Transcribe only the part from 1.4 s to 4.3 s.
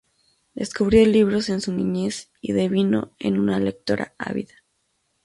en su niñez y devino en una lectora